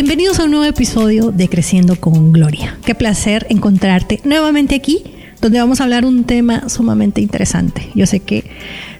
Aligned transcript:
Bienvenidos 0.00 0.38
a 0.38 0.44
un 0.44 0.52
nuevo 0.52 0.64
episodio 0.64 1.32
de 1.32 1.48
Creciendo 1.48 1.96
con 1.96 2.32
Gloria. 2.32 2.78
Qué 2.84 2.94
placer 2.94 3.48
encontrarte 3.50 4.20
nuevamente 4.22 4.76
aquí, 4.76 5.02
donde 5.40 5.58
vamos 5.58 5.80
a 5.80 5.84
hablar 5.84 6.04
un 6.04 6.22
tema 6.22 6.68
sumamente 6.68 7.20
interesante. 7.20 7.90
Yo 7.96 8.06
sé 8.06 8.20
que 8.20 8.44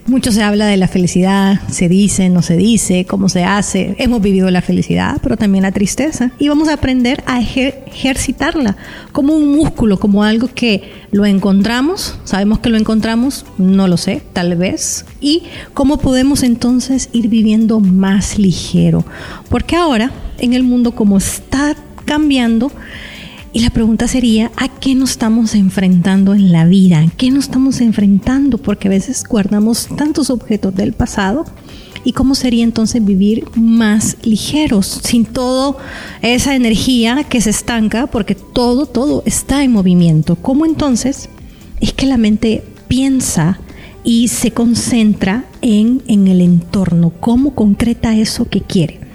mucho 0.07 0.33
se 0.33 0.43
habla 0.43 0.65
de 0.65 0.75
la 0.75 0.89
felicidad, 0.89 1.61
se 1.69 1.87
dice, 1.87 2.27
no 2.27 2.41
se 2.41 2.57
dice, 2.57 3.05
cómo 3.05 3.29
se 3.29 3.45
hace. 3.45 3.95
Hemos 3.97 4.21
vivido 4.21 4.51
la 4.51 4.61
felicidad, 4.61 5.21
pero 5.23 5.37
también 5.37 5.61
la 5.61 5.71
tristeza. 5.71 6.31
Y 6.37 6.49
vamos 6.49 6.67
a 6.67 6.73
aprender 6.73 7.23
a 7.25 7.39
ejercitarla 7.39 8.75
como 9.13 9.37
un 9.37 9.55
músculo, 9.55 10.01
como 10.01 10.25
algo 10.25 10.49
que 10.53 10.83
lo 11.11 11.25
encontramos, 11.25 12.19
sabemos 12.25 12.59
que 12.59 12.69
lo 12.69 12.77
encontramos, 12.77 13.45
no 13.57 13.87
lo 13.87 13.95
sé, 13.95 14.21
tal 14.33 14.57
vez. 14.57 15.05
Y 15.21 15.43
cómo 15.73 15.97
podemos 15.97 16.43
entonces 16.43 17.07
ir 17.13 17.29
viviendo 17.29 17.79
más 17.79 18.37
ligero. 18.37 19.05
Porque 19.47 19.77
ahora 19.77 20.11
en 20.41 20.53
el 20.53 20.63
mundo 20.63 20.93
como 20.93 21.17
está 21.17 21.75
cambiando. 22.05 22.71
Y 23.51 23.61
la 23.61 23.71
pregunta 23.71 24.07
sería, 24.07 24.51
¿a 24.57 24.67
qué 24.67 24.93
nos 24.93 25.11
estamos 25.11 25.55
enfrentando 25.55 26.35
en 26.35 26.51
la 26.51 26.65
vida? 26.65 26.99
¿A 26.99 27.09
qué 27.17 27.31
nos 27.31 27.45
estamos 27.45 27.81
enfrentando? 27.81 28.59
Porque 28.59 28.87
a 28.87 28.91
veces 28.91 29.23
guardamos 29.27 29.87
tantos 29.95 30.29
objetos 30.29 30.75
del 30.75 30.93
pasado. 30.93 31.45
¿Y 32.03 32.13
cómo 32.13 32.35
sería 32.35 32.63
entonces 32.63 33.03
vivir 33.03 33.45
más 33.55 34.17
ligeros, 34.23 35.01
sin 35.03 35.25
toda 35.25 35.75
esa 36.21 36.55
energía 36.55 37.23
que 37.23 37.41
se 37.41 37.49
estanca? 37.49 38.07
Porque 38.07 38.35
todo, 38.35 38.85
todo 38.85 39.23
está 39.25 39.63
en 39.63 39.71
movimiento. 39.71 40.35
¿Cómo 40.35 40.65
entonces 40.65 41.29
es 41.81 41.93
que 41.93 42.05
la 42.05 42.17
mente 42.17 42.63
piensa 42.87 43.59
y 44.03 44.29
se 44.29 44.51
concentra 44.51 45.45
en, 45.61 46.03
en 46.07 46.27
el 46.27 46.41
entorno? 46.41 47.11
¿Cómo 47.19 47.55
concreta 47.55 48.15
eso 48.15 48.47
que 48.47 48.61
quiere? 48.61 49.08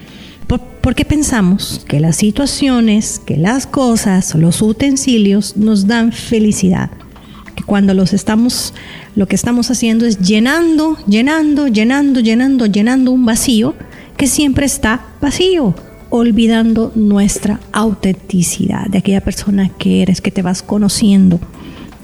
Porque 0.46 1.04
pensamos 1.04 1.84
que 1.88 2.00
las 2.00 2.16
situaciones, 2.16 3.20
que 3.24 3.36
las 3.36 3.66
cosas, 3.66 4.34
los 4.34 4.60
utensilios 4.60 5.56
nos 5.56 5.86
dan 5.86 6.12
felicidad. 6.12 6.90
Que 7.54 7.62
cuando 7.62 7.94
los 7.94 8.12
estamos, 8.12 8.74
lo 9.14 9.26
que 9.26 9.36
estamos 9.36 9.70
haciendo 9.70 10.04
es 10.04 10.18
llenando, 10.18 10.98
llenando, 11.06 11.68
llenando, 11.68 12.20
llenando, 12.20 12.66
llenando 12.66 13.12
un 13.12 13.24
vacío 13.24 13.74
que 14.16 14.26
siempre 14.26 14.66
está 14.66 15.06
vacío, 15.20 15.74
olvidando 16.10 16.92
nuestra 16.94 17.60
autenticidad 17.72 18.86
de 18.86 18.98
aquella 18.98 19.20
persona 19.20 19.70
que 19.70 20.02
eres, 20.02 20.20
que 20.20 20.30
te 20.30 20.42
vas 20.42 20.62
conociendo. 20.62 21.40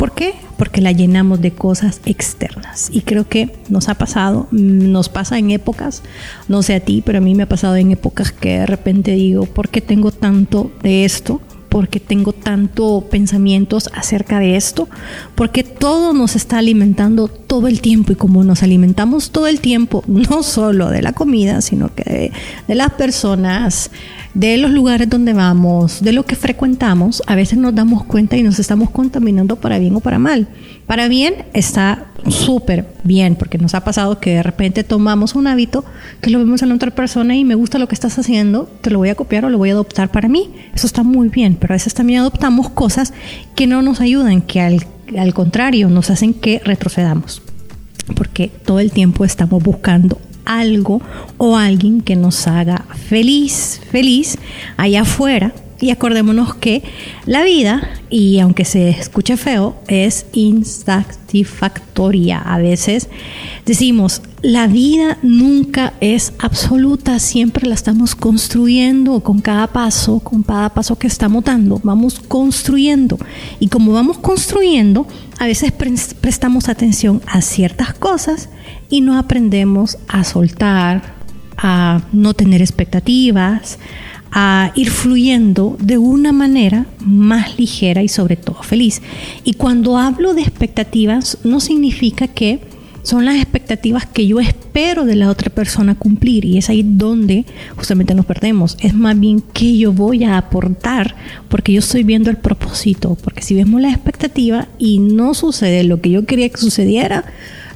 ¿Por 0.01 0.13
qué? 0.13 0.33
Porque 0.57 0.81
la 0.81 0.93
llenamos 0.93 1.43
de 1.43 1.51
cosas 1.51 2.01
externas. 2.07 2.89
Y 2.91 3.03
creo 3.03 3.29
que 3.29 3.51
nos 3.69 3.91
ha 3.91 3.97
pasado, 3.97 4.49
nos 4.51 5.11
pasa 5.11 5.37
en 5.37 5.51
épocas, 5.51 6.03
no 6.49 6.63
sé 6.63 6.75
a 6.75 6.81
ti, 6.81 7.03
pero 7.05 7.19
a 7.19 7.21
mí 7.21 7.35
me 7.35 7.43
ha 7.43 7.49
pasado 7.51 7.77
en 7.77 7.91
épocas 7.91 8.33
que 8.33 8.61
de 8.61 8.67
repente 8.67 9.11
digo, 9.11 9.45
¿por 9.45 9.69
qué 9.69 9.83
tengo 9.83 10.11
tanto 10.11 10.73
de 10.83 11.05
esto? 11.05 11.43
Porque 11.71 12.01
tengo 12.01 12.33
tanto 12.33 13.07
pensamientos 13.11 13.89
acerca 13.95 14.41
de 14.41 14.57
esto, 14.57 14.89
porque 15.37 15.63
todo 15.63 16.13
nos 16.13 16.37
está 16.37 16.59
alimentando 16.59 17.29
todo 17.29 17.69
el 17.69 17.81
tiempo 17.81 18.13
y 18.13 18.17
como 18.17 18.45
nos 18.45 18.63
alimentamos 18.63 19.31
todo 19.31 19.47
el 19.47 19.61
tiempo, 19.61 20.05
no 20.07 20.43
solo 20.43 20.91
de 20.91 21.01
la 21.01 21.13
comida, 21.13 21.63
sino 21.63 21.95
que 21.95 22.33
de, 22.67 22.75
las 22.75 22.91
personas, 22.95 23.93
de 24.35 24.59
los 24.59 24.73
lugares 24.73 25.09
donde 25.09 25.33
vamos, 25.33 26.03
de 26.03 26.13
lo 26.13 26.27
que 26.27 26.35
frecuentamos, 26.35 27.23
a 27.27 27.37
veces 27.37 27.57
nos 27.57 27.75
damos 27.75 28.05
cuenta 28.05 28.37
y 28.37 28.43
nos 28.43 28.59
estamos 28.59 28.91
contaminando 28.91 29.57
para 29.57 29.79
bien 29.79 29.95
o 29.95 30.01
para 30.01 30.19
mal. 30.19 30.49
Para 30.91 31.07
bien 31.07 31.45
está 31.53 32.07
súper 32.29 32.85
bien, 33.05 33.37
porque 33.37 33.59
nos 33.59 33.77
ha 33.77 33.85
pasado 33.85 34.19
que 34.19 34.31
de 34.31 34.43
repente 34.43 34.83
tomamos 34.83 35.37
un 35.37 35.47
hábito 35.47 35.85
que 36.21 36.31
lo 36.31 36.41
vemos 36.41 36.63
en 36.63 36.73
otra 36.73 36.91
persona 36.91 37.37
y 37.37 37.45
me 37.45 37.55
gusta 37.55 37.79
lo 37.79 37.87
que 37.87 37.95
estás 37.95 38.19
haciendo, 38.19 38.69
te 38.81 38.91
lo 38.91 38.99
voy 38.99 39.09
a 39.09 39.15
copiar 39.15 39.45
o 39.45 39.51
lo 39.51 39.59
voy 39.59 39.71
a 39.71 39.75
adoptar 39.75 40.11
para 40.11 40.27
mí. 40.27 40.51
Eso 40.75 40.89
está 40.89 41.05
muy 41.05 41.29
bien, 41.29 41.55
pero 41.55 41.75
a 41.75 41.77
veces 41.77 41.95
también 41.95 42.19
adoptamos 42.19 42.71
cosas 42.71 43.13
que 43.55 43.69
no 43.69 43.83
nos 43.83 44.01
ayudan, 44.01 44.43
que 44.43 44.61
al, 44.61 44.85
al 45.17 45.33
contrario 45.33 45.89
nos 45.91 46.11
hacen 46.11 46.35
que 46.35 46.59
retrocedamos, 46.65 47.41
porque 48.17 48.49
todo 48.49 48.81
el 48.81 48.91
tiempo 48.91 49.25
estamos 49.25 49.63
buscando 49.63 50.21
algo 50.45 51.03
o 51.39 51.57
alguien 51.57 52.01
que 52.01 52.17
nos 52.17 52.49
haga 52.49 52.85
feliz, 53.09 53.81
feliz 53.93 54.39
allá 54.77 55.03
afuera 55.03 55.53
y 55.81 55.91
acordémonos 55.91 56.55
que 56.55 56.83
la 57.27 57.43
vida, 57.43 57.89
y 58.11 58.39
aunque 58.39 58.65
se 58.65 58.91
escuche 58.91 59.37
feo, 59.37 59.77
es 59.89 60.27
insatisfactoria. 60.33 62.39
A 62.39 62.59
veces 62.59 63.09
decimos, 63.65 64.23
la 64.43 64.67
vida 64.67 65.19
nunca 65.23 65.95
es 66.01 66.35
absoluta, 66.39 67.19
siempre 67.19 67.67
la 67.67 67.75
estamos 67.75 68.15
construyendo 68.15 69.21
con 69.21 69.41
cada 69.41 69.69
paso, 69.69 70.21
con 70.21 70.43
cada 70.43 70.71
paso 70.71 70.97
que 70.97 71.07
estamos 71.07 71.45
dando, 71.45 71.81
vamos 71.83 72.21
construyendo. 72.21 73.19
Y 73.59 73.69
como 73.69 73.93
vamos 73.93 74.19
construyendo, 74.19 75.07
a 75.39 75.47
veces 75.47 75.73
prestamos 75.73 76.69
atención 76.69 77.23
a 77.27 77.41
ciertas 77.41 77.95
cosas 77.95 78.51
y 78.91 79.01
no 79.01 79.19
aprendemos 79.19 79.97
a 80.09 80.25
soltar, 80.25 81.15
a 81.57 82.03
no 82.13 82.35
tener 82.35 82.61
expectativas, 82.61 83.79
a 84.33 84.73
ir 84.75 84.91
fluyendo 84.91 85.77
de 85.81 85.99
una 85.99 86.33
manera 86.33 86.87
más 87.05 87.59
ligera 87.59 88.03
y 88.03 88.09
sobre 88.09 88.37
todo 88.37 88.63
feliz. 88.63 89.03
Y 89.45 89.55
cuando 89.55 89.99
hablo 89.99 90.35
de 90.35 90.43
expectativas, 90.43 91.39
no 91.45 91.61
significa 91.61 92.29
que 92.29 92.61
son 93.03 93.25
las 93.25 93.37
expectativas 93.37 94.07
que 94.07 94.27
yo 94.27 94.41
espero 94.41 95.05
de 95.05 95.17
la 95.17 95.31
otra 95.31 95.51
persona 95.51 95.95
cumplir 95.95 96.45
y 96.45 96.59
es 96.59 96.69
ahí 96.69 96.83
donde 96.85 97.47
justamente 97.77 98.15
nos 98.15 98.27
perdemos. 98.27 98.77
Es 98.81 98.95
más 98.95 99.19
bien 99.19 99.43
que 99.53 99.77
yo 99.77 99.93
voy 99.93 100.25
a 100.25 100.37
aportar 100.37 101.17
porque 101.49 101.73
yo 101.73 101.79
estoy 101.79 102.05
viendo 102.05 102.31
el 102.31 102.37
propósito, 102.37 103.17
porque 103.23 103.43
si 103.43 103.55
vemos 103.55 103.81
la 103.81 103.91
expectativa 103.91 104.69
y 104.79 104.99
no 104.99 105.35
sucede 105.35 105.83
lo 105.85 106.01
que 106.01 106.11
yo 106.11 106.27
quería 106.27 106.49
que 106.51 106.59
sucediera, 106.59 107.25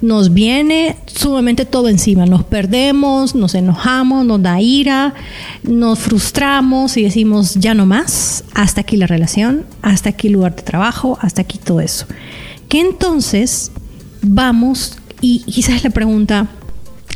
nos 0.04 0.34
viene 0.34 0.96
sumamente 1.06 1.64
todo 1.64 1.88
encima. 1.88 2.26
Nos 2.26 2.44
perdemos, 2.44 3.34
nos 3.34 3.54
enojamos, 3.54 4.26
nos 4.26 4.42
da 4.42 4.60
ira, 4.60 5.14
nos 5.62 5.98
frustramos 5.98 6.98
y 6.98 7.04
decimos 7.04 7.54
ya 7.54 7.72
no 7.72 7.86
más, 7.86 8.44
hasta 8.52 8.82
aquí 8.82 8.98
la 8.98 9.06
relación, 9.06 9.64
hasta 9.80 10.10
aquí 10.10 10.26
el 10.26 10.34
lugar 10.34 10.56
de 10.56 10.62
trabajo, 10.62 11.18
hasta 11.22 11.40
aquí 11.40 11.56
todo 11.56 11.80
eso. 11.80 12.04
Que 12.68 12.80
entonces 12.80 13.72
vamos 14.20 14.98
y 15.22 15.38
quizás 15.44 15.82
la 15.82 15.90
pregunta 15.90 16.48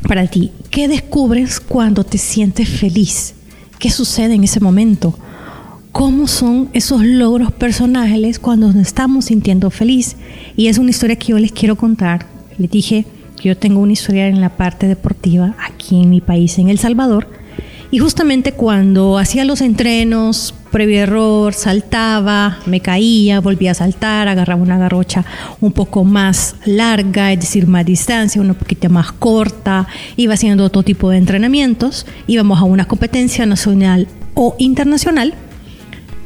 para 0.09 0.26
ti, 0.26 0.50
¿qué 0.70 0.88
descubres 0.88 1.60
cuando 1.60 2.05
te 2.05 2.16
sientes 2.16 2.70
feliz? 2.70 3.34
¿Qué 3.78 3.91
sucede 3.91 4.32
en 4.32 4.44
ese 4.44 4.60
momento? 4.60 5.15
¿Cómo 5.93 6.26
son 6.26 6.70
esos 6.72 7.05
logros 7.05 7.53
personales 7.53 8.38
cuando 8.38 8.69
nos 8.72 8.87
estamos 8.87 9.26
sintiendo 9.26 9.69
feliz? 9.69 10.16
Y 10.56 10.69
es 10.69 10.78
una 10.78 10.91
historia 10.91 11.16
que 11.16 11.28
yo 11.28 11.38
les 11.38 11.53
quiero 11.53 11.76
contar 11.76 12.38
le 12.58 12.69
dije 12.69 13.06
que 13.40 13.49
yo 13.49 13.56
tengo 13.56 13.81
una 13.81 13.93
historia 13.93 14.26
en 14.26 14.40
la 14.40 14.50
parte 14.50 14.87
deportiva 14.88 15.55
aquí 15.64 16.02
en 16.02 16.10
mi 16.10 16.20
país, 16.20 16.58
en 16.58 16.69
El 16.69 16.78
Salvador. 16.78 17.28
Y 17.90 17.99
justamente 17.99 18.52
cuando 18.52 19.16
hacía 19.16 19.46
los 19.46 19.62
entrenos, 19.62 20.55
previo 20.70 21.00
error, 21.00 21.55
saltaba, 21.55 22.58
me 22.66 22.81
caía, 22.81 23.40
volvía 23.40 23.70
a 23.70 23.75
saltar, 23.75 24.28
agarraba 24.28 24.60
una 24.60 24.76
garrocha 24.76 25.25
un 25.60 25.72
poco 25.72 26.05
más 26.05 26.56
larga, 26.66 27.32
es 27.32 27.40
decir, 27.40 27.66
más 27.66 27.87
distancia, 27.87 28.43
una 28.43 28.52
poquita 28.52 28.90
más 28.90 29.12
corta, 29.12 29.87
iba 30.16 30.34
haciendo 30.34 30.64
otro 30.64 30.82
tipo 30.82 31.08
de 31.08 31.16
entrenamientos, 31.16 32.05
íbamos 32.26 32.58
a 32.60 32.64
una 32.64 32.84
competencia 32.84 33.46
nacional 33.46 34.06
o 34.34 34.55
internacional 34.58 35.34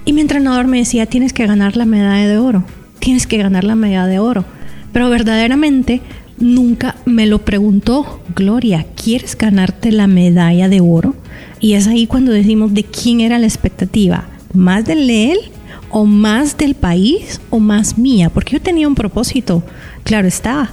y 0.05 0.13
mi 0.13 0.21
entrenador 0.21 0.67
me 0.67 0.79
decía, 0.79 1.07
tienes 1.07 1.33
que 1.33 1.47
ganar 1.47 1.77
la 1.77 1.85
medalla 1.85 2.27
de 2.27 2.39
oro, 2.39 2.65
tienes 2.99 3.29
que 3.29 3.39
ganar 3.39 3.63
la 3.63 3.77
medalla 3.77 4.07
de 4.07 4.19
oro. 4.19 4.45
Pero 4.93 5.09
verdaderamente 5.09 6.03
nunca 6.39 6.97
me 7.05 7.27
lo 7.27 7.45
preguntó, 7.45 8.21
Gloria, 8.35 8.87
¿quieres 8.95 9.37
ganarte 9.37 9.93
la 9.93 10.07
medalla 10.07 10.69
de 10.69 10.81
oro? 10.81 11.15
Y 11.61 11.75
es 11.75 11.87
ahí 11.87 12.07
cuando 12.07 12.33
decimos 12.33 12.75
de 12.75 12.85
quién 12.85 13.21
era 13.21 13.39
la 13.39 13.47
expectativa, 13.47 14.29
más 14.53 14.85
de 14.85 15.33
él 15.33 15.39
o 15.91 16.05
más 16.07 16.57
del 16.57 16.75
país 16.75 17.41
o 17.51 17.61
más 17.61 17.99
mía, 17.99 18.31
porque 18.31 18.53
yo 18.53 18.61
tenía 18.61 18.89
un 18.89 18.95
propósito, 18.95 19.63
claro 20.05 20.27
está, 20.27 20.73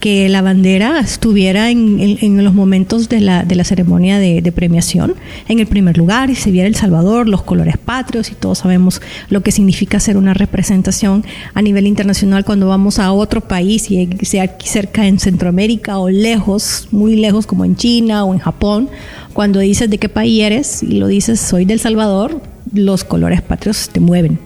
que 0.00 0.28
la 0.28 0.40
bandera 0.40 1.00
estuviera 1.00 1.70
en, 1.70 2.44
los 2.44 2.54
momentos 2.54 3.08
de 3.08 3.20
la, 3.20 3.42
de 3.42 3.54
la 3.54 3.64
ceremonia 3.64 4.18
de, 4.18 4.52
premiación 4.52 5.14
en 5.48 5.58
el 5.58 5.66
primer 5.66 5.98
lugar 5.98 6.30
y 6.30 6.36
se 6.36 6.50
viera 6.50 6.68
El 6.68 6.76
Salvador, 6.76 7.28
los 7.28 7.42
colores 7.42 7.76
patrios 7.76 8.30
y 8.30 8.34
todos 8.34 8.58
sabemos 8.58 9.02
lo 9.30 9.42
que 9.42 9.50
significa 9.50 9.98
ser 9.98 10.16
una 10.16 10.32
representación 10.32 11.24
a 11.54 11.62
nivel 11.62 11.86
internacional 11.86 12.44
cuando 12.44 12.68
vamos 12.68 12.98
a 13.00 13.10
otro 13.12 13.40
país 13.40 13.90
y 13.90 14.08
sea 14.22 14.44
aquí 14.44 14.68
cerca 14.68 15.06
en 15.06 15.18
Centroamérica 15.18 15.98
o 15.98 16.08
lejos, 16.08 16.88
muy 16.92 17.16
lejos 17.16 17.46
como 17.46 17.64
en 17.64 17.74
China 17.74 18.24
o 18.24 18.32
en 18.32 18.38
Japón, 18.38 18.88
cuando 19.32 19.58
dices 19.58 19.90
de 19.90 19.98
qué 19.98 20.08
país 20.08 20.42
eres 20.42 20.82
y 20.82 20.98
lo 20.98 21.08
dices 21.08 21.40
soy 21.40 21.64
del 21.64 21.80
Salvador, 21.80 22.40
los 22.72 23.02
colores 23.02 23.42
patrios 23.42 23.90
te 23.92 23.98
mueven. 23.98 24.38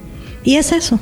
Y 0.42 0.54
es 0.54 0.72
eso, 0.72 0.98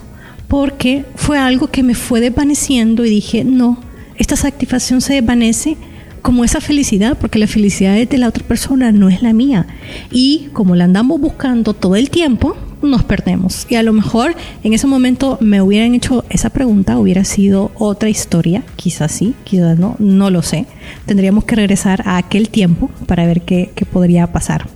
porque 0.48 1.04
fue 1.14 1.38
algo 1.38 1.68
que 1.68 1.84
me 1.84 1.94
fue 1.94 2.20
desvaneciendo 2.20 3.04
y 3.04 3.10
dije, 3.10 3.44
no, 3.44 3.78
esta 4.18 4.36
satisfacción 4.36 5.00
se 5.00 5.14
desvanece 5.14 5.76
como 6.22 6.44
esa 6.44 6.60
felicidad, 6.60 7.16
porque 7.18 7.38
la 7.38 7.46
felicidad 7.46 7.96
es 7.96 8.08
de 8.08 8.18
la 8.18 8.28
otra 8.28 8.44
persona, 8.44 8.90
no 8.90 9.08
es 9.08 9.22
la 9.22 9.32
mía. 9.32 9.66
Y 10.10 10.48
como 10.52 10.74
la 10.74 10.84
andamos 10.84 11.20
buscando 11.20 11.72
todo 11.72 11.94
el 11.94 12.10
tiempo, 12.10 12.56
nos 12.82 13.04
perdemos. 13.04 13.66
Y 13.70 13.76
a 13.76 13.82
lo 13.82 13.92
mejor 13.92 14.34
en 14.64 14.72
ese 14.72 14.86
momento 14.86 15.38
me 15.40 15.62
hubieran 15.62 15.94
hecho 15.94 16.24
esa 16.28 16.50
pregunta, 16.50 16.98
hubiera 16.98 17.24
sido 17.24 17.70
otra 17.76 18.08
historia, 18.08 18.64
quizás 18.74 19.12
sí, 19.12 19.34
quizás 19.44 19.78
no, 19.78 19.94
no 19.98 20.30
lo 20.30 20.42
sé. 20.42 20.66
Tendríamos 21.06 21.44
que 21.44 21.56
regresar 21.56 22.02
a 22.06 22.16
aquel 22.16 22.48
tiempo 22.48 22.90
para 23.06 23.24
ver 23.24 23.42
qué, 23.42 23.70
qué 23.76 23.86
podría 23.86 24.26
pasar. 24.32 24.66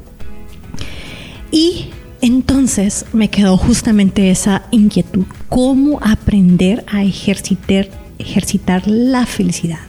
Y 1.51 1.87
entonces 2.21 3.07
me 3.13 3.29
quedó 3.29 3.57
justamente 3.57 4.31
esa 4.31 4.63
inquietud, 4.71 5.25
cómo 5.49 5.99
aprender 6.01 6.85
a 6.87 7.03
ejercitar 7.03 7.89
ejercitar 8.20 8.87
la 8.87 9.26
felicidad. 9.26 9.81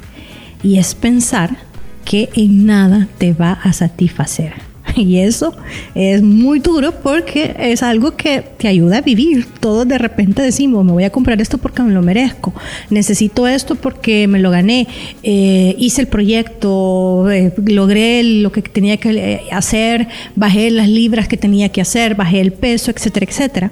Y 0.64 0.78
es 0.78 0.96
pensar 0.96 1.58
que 2.06 2.30
en 2.36 2.66
nada 2.66 3.08
te 3.18 3.34
va 3.34 3.54
a 3.54 3.74
satisfacer. 3.74 4.72
Y 4.96 5.18
eso 5.18 5.54
es 5.96 6.22
muy 6.22 6.60
duro 6.60 6.92
porque 7.02 7.56
es 7.58 7.84
algo 7.84 8.16
que 8.16 8.42
te 8.42 8.68
ayuda 8.68 8.98
a 8.98 9.02
vivir. 9.02 9.46
Todos 9.60 9.88
de 9.88 9.98
repente 9.98 10.42
decimos, 10.42 10.86
me 10.86 10.92
voy 10.92 11.04
a 11.04 11.10
comprar 11.10 11.42
esto 11.42 11.58
porque 11.58 11.82
me 11.84 11.94
lo 11.94 12.02
merezco, 12.02 12.54
necesito 12.90 13.48
esto 13.48 13.76
porque 13.76 14.28
me 14.28 14.40
lo 14.40 14.52
gané, 14.52 14.88
eh, 15.24 15.76
hice 15.78 16.02
el 16.02 16.08
proyecto, 16.08 17.30
eh, 17.32 17.54
logré 17.66 18.24
lo 18.24 18.52
que 18.52 18.62
tenía 18.62 18.98
que 18.98 19.10
eh, 19.12 19.42
hacer, 19.52 20.08
bajé 20.36 20.70
las 20.72 20.90
libras 20.90 21.28
que 21.28 21.38
tenía 21.38 21.70
que 21.70 21.82
hacer, 21.82 22.16
bajé 22.16 22.42
el 22.42 22.54
peso, 22.54 22.92
etcétera, 22.92 23.26
etcétera. 23.30 23.72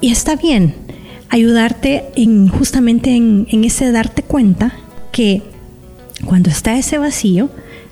Y 0.00 0.10
está 0.10 0.36
bien, 0.36 0.74
ayudarte 1.32 2.04
en 2.14 2.46
justamente 2.46 3.16
en, 3.16 3.46
ese 3.64 3.90
darte 3.90 4.22
cuenta 4.22 4.74
que 5.12 5.42
cuando 6.26 6.50
está 6.50 6.76
ese 6.76 6.98
vacío, 6.98 7.48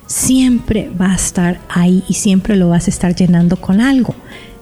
siempre 0.07 0.91
va 1.01 1.13
a 1.13 1.15
estar 1.15 1.59
ahí 1.71 2.05
y 2.07 2.15
siempre 2.15 2.55
lo 2.55 2.69
vas 2.69 2.87
a 2.87 2.91
estar 2.91 3.15
llenando 3.15 3.57
con 3.57 3.81
algo. 3.81 4.15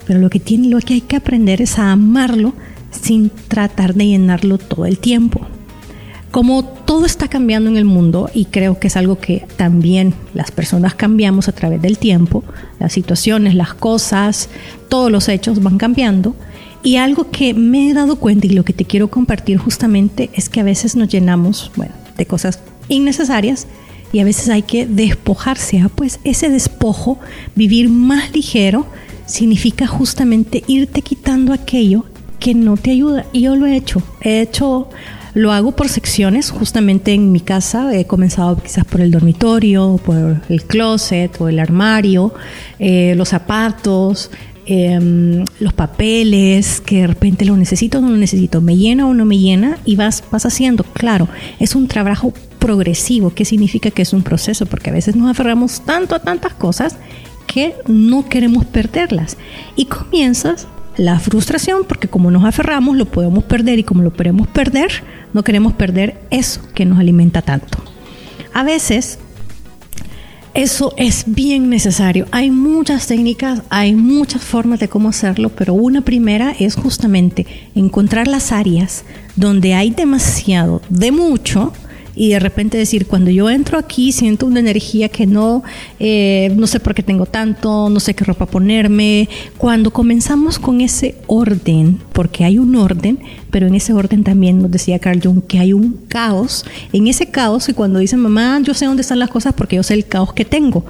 Pero 0.06 0.20
lo 0.20 0.30
que, 0.30 0.38
tiene, 0.38 0.68
lo 0.68 0.78
que 0.78 0.94
hay 0.94 1.00
que 1.00 1.16
aprender 1.16 1.60
es 1.60 1.76
a 1.78 1.90
amarlo 1.90 2.54
sin 2.92 3.30
tratar 3.30 3.94
de 3.94 4.06
llenarlo 4.06 4.58
todo 4.58 4.86
el 4.86 4.98
tiempo. 5.00 5.40
Como 6.30 6.62
todo 6.62 7.04
está 7.04 7.26
cambiando 7.26 7.68
en 7.68 7.78
el 7.78 7.84
mundo 7.84 8.30
y 8.32 8.44
creo 8.44 8.78
que 8.78 8.86
es 8.86 8.96
algo 8.96 9.18
que 9.18 9.44
también 9.56 10.14
las 10.34 10.52
personas 10.52 10.94
cambiamos 10.94 11.48
a 11.48 11.52
través 11.52 11.82
del 11.82 11.98
tiempo, 11.98 12.44
las 12.78 12.92
situaciones, 12.92 13.56
las 13.56 13.74
cosas, 13.74 14.48
todos 14.88 15.10
los 15.10 15.28
hechos 15.28 15.60
van 15.62 15.78
cambiando, 15.78 16.36
y 16.82 16.96
algo 16.96 17.30
que 17.30 17.54
me 17.54 17.90
he 17.90 17.94
dado 17.94 18.16
cuenta 18.16 18.46
y 18.46 18.50
lo 18.50 18.64
que 18.64 18.72
te 18.72 18.84
quiero 18.84 19.08
compartir 19.08 19.58
justamente 19.58 20.30
es 20.34 20.48
que 20.48 20.60
a 20.60 20.64
veces 20.64 20.96
nos 20.96 21.08
llenamos, 21.08 21.70
bueno, 21.76 21.92
de 22.16 22.26
cosas 22.26 22.60
innecesarias 22.88 23.66
y 24.12 24.20
a 24.20 24.24
veces 24.24 24.48
hay 24.48 24.62
que 24.62 24.86
despojarse. 24.86 25.80
¿ah? 25.80 25.90
Pues 25.94 26.20
ese 26.24 26.48
despojo, 26.48 27.18
vivir 27.54 27.88
más 27.88 28.34
ligero, 28.34 28.86
significa 29.26 29.86
justamente 29.86 30.64
irte 30.66 31.02
quitando 31.02 31.52
aquello 31.52 32.04
que 32.38 32.54
no 32.54 32.76
te 32.76 32.92
ayuda. 32.92 33.26
Y 33.32 33.42
yo 33.42 33.56
lo 33.56 33.66
he 33.66 33.76
hecho. 33.76 34.02
He 34.20 34.40
hecho, 34.40 34.88
lo 35.34 35.52
hago 35.52 35.72
por 35.72 35.88
secciones. 35.88 36.50
Justamente 36.50 37.12
en 37.12 37.32
mi 37.32 37.40
casa 37.40 37.94
he 37.94 38.06
comenzado 38.06 38.56
quizás 38.56 38.84
por 38.84 39.00
el 39.00 39.10
dormitorio, 39.10 40.00
por 40.04 40.40
el 40.48 40.62
closet 40.64 41.38
o 41.40 41.48
el 41.48 41.58
armario, 41.58 42.32
eh, 42.78 43.14
los 43.16 43.30
zapatos, 43.30 44.30
Em, 44.70 45.46
los 45.60 45.72
papeles, 45.72 46.82
que 46.82 47.00
de 47.00 47.06
repente 47.06 47.46
lo 47.46 47.56
necesito 47.56 47.98
o 47.98 48.00
no 48.02 48.10
lo 48.10 48.18
necesito, 48.18 48.60
me 48.60 48.76
llena 48.76 49.06
o 49.06 49.14
no 49.14 49.24
me 49.24 49.38
llena 49.38 49.78
y 49.86 49.96
vas, 49.96 50.22
vas 50.30 50.44
haciendo. 50.44 50.84
Claro, 50.84 51.26
es 51.58 51.74
un 51.74 51.88
trabajo 51.88 52.34
progresivo. 52.58 53.30
¿Qué 53.30 53.46
significa 53.46 53.90
que 53.90 54.02
es 54.02 54.12
un 54.12 54.22
proceso? 54.22 54.66
Porque 54.66 54.90
a 54.90 54.92
veces 54.92 55.16
nos 55.16 55.30
aferramos 55.30 55.80
tanto 55.86 56.14
a 56.14 56.18
tantas 56.18 56.52
cosas 56.52 56.96
que 57.46 57.76
no 57.86 58.28
queremos 58.28 58.66
perderlas. 58.66 59.38
Y 59.74 59.86
comienzas 59.86 60.68
la 60.98 61.18
frustración, 61.18 61.84
porque 61.88 62.08
como 62.08 62.30
nos 62.30 62.44
aferramos, 62.44 62.94
lo 62.94 63.06
podemos 63.06 63.44
perder 63.44 63.78
y 63.78 63.84
como 63.84 64.02
lo 64.02 64.12
queremos 64.12 64.48
perder, 64.48 64.90
no 65.32 65.44
queremos 65.44 65.72
perder 65.72 66.20
eso 66.28 66.60
que 66.74 66.84
nos 66.84 66.98
alimenta 66.98 67.40
tanto. 67.40 67.78
A 68.52 68.64
veces 68.64 69.18
eso 70.58 70.92
es 70.96 71.22
bien 71.28 71.70
necesario. 71.70 72.26
Hay 72.32 72.50
muchas 72.50 73.06
técnicas, 73.06 73.62
hay 73.68 73.94
muchas 73.94 74.42
formas 74.42 74.80
de 74.80 74.88
cómo 74.88 75.10
hacerlo, 75.10 75.50
pero 75.50 75.72
una 75.72 76.00
primera 76.00 76.52
es 76.58 76.74
justamente 76.74 77.46
encontrar 77.76 78.26
las 78.26 78.50
áreas 78.50 79.04
donde 79.36 79.74
hay 79.74 79.90
demasiado 79.90 80.82
de 80.88 81.12
mucho 81.12 81.72
y 82.18 82.30
de 82.30 82.40
repente 82.40 82.76
decir, 82.76 83.06
cuando 83.06 83.30
yo 83.30 83.48
entro 83.48 83.78
aquí 83.78 84.10
siento 84.10 84.44
una 84.44 84.58
energía 84.58 85.08
que 85.08 85.24
no, 85.24 85.62
eh, 86.00 86.52
no 86.56 86.66
sé 86.66 86.80
por 86.80 86.92
qué 86.92 87.04
tengo 87.04 87.26
tanto, 87.26 87.88
no 87.88 88.00
sé 88.00 88.14
qué 88.14 88.24
ropa 88.24 88.46
ponerme. 88.46 89.28
Cuando 89.56 89.92
comenzamos 89.92 90.58
con 90.58 90.80
ese 90.80 91.14
orden, 91.28 92.00
porque 92.12 92.44
hay 92.44 92.58
un 92.58 92.74
orden, 92.74 93.20
pero 93.52 93.68
en 93.68 93.76
ese 93.76 93.92
orden 93.92 94.24
también 94.24 94.60
nos 94.60 94.72
decía 94.72 94.98
Carl 94.98 95.20
Jung 95.22 95.42
que 95.42 95.60
hay 95.60 95.72
un 95.72 95.92
caos. 96.08 96.64
En 96.92 97.06
ese 97.06 97.26
caos, 97.26 97.68
y 97.68 97.72
cuando 97.72 98.00
dicen, 98.00 98.18
mamá, 98.18 98.60
yo 98.64 98.74
sé 98.74 98.86
dónde 98.86 99.02
están 99.02 99.20
las 99.20 99.30
cosas 99.30 99.54
porque 99.54 99.76
yo 99.76 99.84
sé 99.84 99.94
el 99.94 100.04
caos 100.04 100.32
que 100.32 100.44
tengo. 100.44 100.84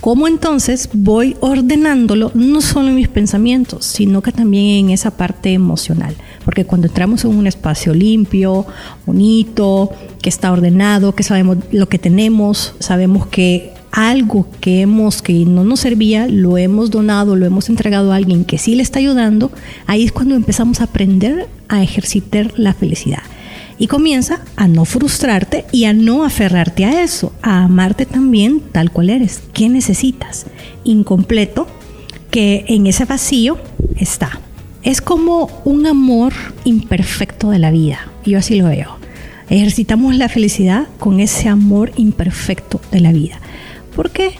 ¿Cómo 0.00 0.26
entonces 0.26 0.88
voy 0.92 1.36
ordenándolo 1.38 2.32
no 2.34 2.60
solo 2.60 2.88
en 2.88 2.96
mis 2.96 3.06
pensamientos, 3.06 3.86
sino 3.86 4.20
que 4.20 4.32
también 4.32 4.86
en 4.86 4.90
esa 4.90 5.12
parte 5.16 5.52
emocional? 5.52 6.16
Porque 6.44 6.64
cuando 6.64 6.88
entramos 6.88 7.24
en 7.24 7.36
un 7.36 7.46
espacio 7.46 7.94
limpio, 7.94 8.66
bonito, 9.06 9.90
que 10.20 10.28
está 10.28 10.52
ordenado, 10.52 11.14
que 11.14 11.22
sabemos 11.22 11.58
lo 11.70 11.88
que 11.88 11.98
tenemos, 11.98 12.74
sabemos 12.78 13.26
que 13.26 13.72
algo 13.92 14.46
que 14.60 14.80
hemos 14.80 15.20
que 15.20 15.44
no 15.44 15.64
nos 15.64 15.80
servía, 15.80 16.26
lo 16.26 16.56
hemos 16.56 16.90
donado, 16.90 17.36
lo 17.36 17.44
hemos 17.44 17.68
entregado 17.68 18.12
a 18.12 18.16
alguien 18.16 18.44
que 18.44 18.58
sí 18.58 18.74
le 18.74 18.82
está 18.82 18.98
ayudando, 18.98 19.52
ahí 19.86 20.02
es 20.02 20.12
cuando 20.12 20.34
empezamos 20.34 20.80
a 20.80 20.84
aprender 20.84 21.48
a 21.68 21.82
ejercitar 21.82 22.52
la 22.56 22.72
felicidad. 22.72 23.22
Y 23.78 23.88
comienza 23.88 24.40
a 24.56 24.68
no 24.68 24.84
frustrarte 24.84 25.66
y 25.72 25.84
a 25.84 25.92
no 25.92 26.24
aferrarte 26.24 26.84
a 26.84 27.02
eso, 27.02 27.32
a 27.42 27.64
amarte 27.64 28.06
también 28.06 28.60
tal 28.72 28.90
cual 28.90 29.10
eres. 29.10 29.42
¿Qué 29.52 29.68
necesitas? 29.68 30.46
Incompleto, 30.84 31.66
que 32.30 32.64
en 32.68 32.86
ese 32.86 33.04
vacío 33.04 33.58
está. 33.96 34.40
Es 34.82 35.00
como 35.00 35.48
un 35.64 35.86
amor 35.86 36.32
imperfecto 36.64 37.50
de 37.50 37.60
la 37.60 37.70
vida. 37.70 38.08
Yo 38.24 38.38
así 38.38 38.56
lo 38.56 38.66
veo. 38.66 38.96
Ejercitamos 39.48 40.16
la 40.16 40.28
felicidad 40.28 40.88
con 40.98 41.20
ese 41.20 41.48
amor 41.48 41.92
imperfecto 41.96 42.80
de 42.90 43.00
la 43.00 43.12
vida. 43.12 43.38
¿Por 43.94 44.10
qué? 44.10 44.32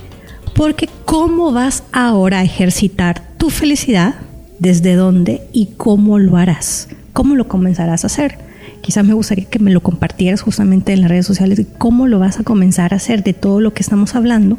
Porque 0.54 0.88
¿cómo 1.04 1.52
vas 1.52 1.84
ahora 1.92 2.40
a 2.40 2.44
ejercitar 2.44 3.22
tu 3.36 3.50
felicidad? 3.50 4.16
¿Desde 4.58 4.96
dónde 4.96 5.42
y 5.52 5.70
cómo 5.76 6.18
lo 6.18 6.36
harás? 6.36 6.88
¿Cómo 7.12 7.36
lo 7.36 7.46
comenzarás 7.46 8.04
a 8.04 8.08
hacer? 8.08 8.38
quizás 8.82 9.04
me 9.04 9.14
gustaría 9.14 9.44
que 9.44 9.60
me 9.60 9.70
lo 9.70 9.80
compartieras 9.80 10.42
justamente 10.42 10.92
en 10.92 11.02
las 11.02 11.10
redes 11.10 11.24
sociales 11.24 11.56
de 11.56 11.66
cómo 11.66 12.08
lo 12.08 12.18
vas 12.18 12.40
a 12.40 12.42
comenzar 12.42 12.92
a 12.92 12.96
hacer 12.96 13.22
de 13.22 13.32
todo 13.32 13.60
lo 13.60 13.72
que 13.72 13.82
estamos 13.82 14.16
hablando 14.16 14.58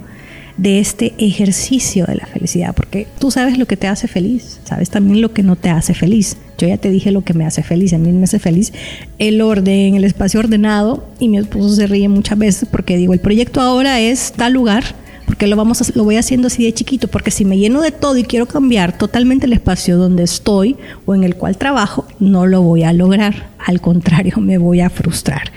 de 0.58 0.80
este 0.80 1.14
ejercicio 1.18 2.06
de 2.06 2.16
la 2.16 2.26
felicidad, 2.26 2.76
porque 2.76 3.08
tú 3.20 3.32
sabes 3.32 3.58
lo 3.58 3.66
que 3.66 3.78
te 3.78 3.88
hace 3.88 4.08
feliz, 4.08 4.60
sabes 4.64 4.90
también 4.90 5.22
lo 5.22 5.34
que 5.34 5.44
no 5.44 5.56
te 5.56 5.70
hace 5.70 5.94
feliz. 5.94 6.38
Yo 6.58 6.68
ya 6.68 6.78
te 6.78 6.90
dije 6.90 7.12
lo 7.12 7.24
que 7.24 7.34
me 7.34 7.46
hace 7.46 7.64
feliz, 7.64 7.94
a 7.94 7.98
mí 7.98 8.12
me 8.12 8.26
hace 8.26 8.40
feliz 8.40 8.72
el 9.18 9.42
orden, 9.42 9.96
el 9.96 10.04
espacio 10.04 10.40
ordenado 10.40 11.08
y 11.20 11.28
mi 11.28 11.38
esposo 11.38 11.76
se 11.76 11.88
ríe 11.88 12.08
muchas 12.08 12.38
veces 12.38 12.70
porque 12.72 12.98
digo, 12.98 13.14
el 13.14 13.20
proyecto 13.20 13.62
ahora 13.62 14.00
es 14.00 14.34
tal 14.34 14.54
lugar, 14.54 14.84
porque 15.26 15.48
lo 15.48 15.56
vamos 15.56 15.96
lo 15.96 16.04
voy 16.04 16.18
haciendo 16.18 16.48
así 16.48 16.64
de 16.64 16.74
chiquito, 16.74 17.08
porque 17.08 17.32
si 17.32 17.46
me 17.46 17.58
lleno 17.58 17.82
de 17.82 17.92
todo 17.92 18.18
y 18.18 18.24
quiero 18.24 18.46
cambiar 18.46 18.98
totalmente 18.98 19.48
el 19.48 19.54
espacio 19.54 19.98
donde 19.98 20.24
estoy 20.24 20.78
o 21.06 21.16
en 21.16 21.24
el 21.24 21.36
cual 21.36 21.58
trabajo, 21.58 22.06
no 22.20 22.46
lo 22.46 22.62
voy 22.62 22.84
a 22.84 22.94
lograr, 22.94 23.50
al 23.58 23.82
contrario, 23.82 24.36
me 24.40 24.60
voy 24.60 24.82
a 24.82 24.92
frustrar. 24.92 25.52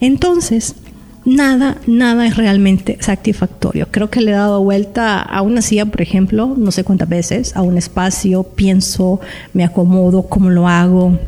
Entonces, 0.00 0.76
nada, 1.26 1.76
nada 1.86 2.26
es 2.26 2.36
realmente 2.36 2.96
satisfactorio. 3.00 3.88
Creo 3.90 4.08
que 4.08 4.22
le 4.22 4.30
he 4.30 4.34
dado 4.34 4.62
vuelta 4.62 5.20
a 5.20 5.42
una 5.42 5.60
silla, 5.60 5.84
por 5.84 6.00
ejemplo, 6.00 6.54
no 6.56 6.70
sé 6.70 6.84
cuántas 6.84 7.08
veces, 7.08 7.54
a 7.56 7.62
un 7.62 7.76
espacio, 7.76 8.44
pienso, 8.44 9.20
me 9.52 9.64
acomodo, 9.64 10.22
cómo 10.22 10.48
lo 10.48 10.68
hago, 10.68 11.18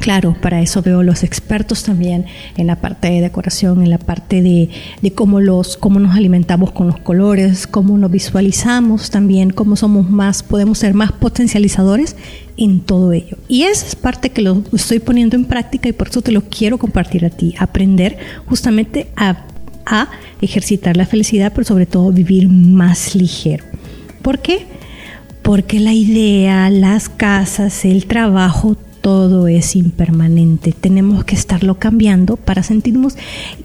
Claro, 0.00 0.34
para 0.40 0.60
eso 0.60 0.82
veo 0.82 1.02
los 1.02 1.22
expertos 1.22 1.84
también 1.84 2.26
en 2.56 2.66
la 2.66 2.76
parte 2.76 3.08
de 3.08 3.20
decoración, 3.20 3.82
en 3.82 3.90
la 3.90 3.98
parte 3.98 4.42
de, 4.42 4.68
cómo, 5.14 5.40
los, 5.40 5.76
cómo 5.76 6.00
nos 6.00 6.16
alimentamos 6.16 6.72
con 6.72 6.88
los 6.88 6.98
colores, 6.98 7.66
cómo 7.66 7.96
nos 7.98 8.10
visualizamos 8.10 9.10
también, 9.10 9.50
cómo 9.50 9.76
somos 9.76 10.10
más, 10.10 10.42
podemos 10.42 10.78
ser 10.78 10.94
más 10.94 11.12
potencializadores 11.12 12.16
en 12.56 12.80
todo 12.80 13.12
ello. 13.12 13.36
Y 13.48 13.62
esa 13.62 13.86
es 13.86 13.94
parte 13.94 14.30
que 14.30 14.42
lo 14.42 14.64
estoy 14.72 14.98
poniendo 14.98 15.36
en 15.36 15.44
práctica 15.44 15.88
y 15.88 15.92
por 15.92 16.08
eso 16.08 16.20
te 16.20 16.32
lo 16.32 16.42
quiero 16.42 16.78
compartir 16.78 17.24
a 17.24 17.30
ti, 17.30 17.54
aprender 17.58 18.18
justamente 18.46 19.08
a, 19.14 19.44
a 19.86 20.08
ejercitar 20.40 20.96
la 20.96 21.06
felicidad, 21.06 21.52
pero 21.54 21.64
sobre 21.64 21.86
todo 21.86 22.10
vivir 22.10 22.48
más 22.48 23.14
ligero. 23.14 23.64
¿Por 24.22 24.40
qué? 24.40 24.66
Porque 25.42 25.80
la 25.80 25.92
idea, 25.92 26.70
las 26.70 27.08
casas, 27.08 27.84
el 27.84 28.06
trabajo, 28.06 28.76
todo 29.02 29.48
es 29.48 29.76
impermanente. 29.76 30.72
Tenemos 30.72 31.24
que 31.24 31.34
estarlo 31.34 31.78
cambiando 31.78 32.36
para 32.36 32.62
sentirnos. 32.62 33.16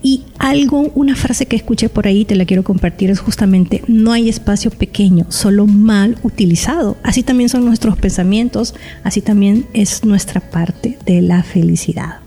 Y 0.04 0.24
algo, 0.40 0.92
una 0.96 1.16
frase 1.16 1.46
que 1.46 1.56
escuché 1.56 1.88
por 1.88 2.08
ahí, 2.08 2.26
te 2.26 2.36
la 2.36 2.46
quiero 2.46 2.64
compartir, 2.64 3.10
es 3.12 3.20
justamente, 3.20 3.84
no 3.88 4.12
hay 4.12 4.28
espacio 4.28 4.72
pequeño, 4.72 5.28
solo 5.30 5.68
mal 5.68 6.18
utilizado. 6.24 6.98
Así 7.04 7.24
también 7.24 7.50
son 7.50 7.64
nuestros 7.64 7.98
pensamientos, 7.98 8.76
así 9.04 9.22
también 9.22 9.68
es 9.74 10.04
nuestra 10.04 10.42
parte 10.42 10.98
de 11.06 11.22
la 11.22 11.44
felicidad. 11.44 12.18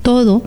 Todo 0.00 0.44